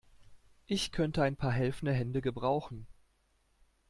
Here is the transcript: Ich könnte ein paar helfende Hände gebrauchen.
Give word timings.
Ich 0.65 0.91
könnte 0.91 1.21
ein 1.21 1.35
paar 1.35 1.51
helfende 1.51 1.93
Hände 1.93 2.21
gebrauchen. 2.23 2.87